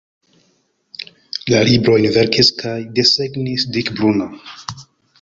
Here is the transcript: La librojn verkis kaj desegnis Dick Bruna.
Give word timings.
La 1.53 1.59
librojn 1.69 2.09
verkis 2.17 2.51
kaj 2.65 2.75
desegnis 3.01 3.71
Dick 3.77 3.97
Bruna. 4.01 4.33